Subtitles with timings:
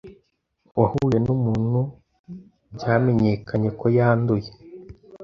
[0.73, 1.79] Uwahuye n'umuntu
[2.75, 4.49] byamenyekanye ko yanduye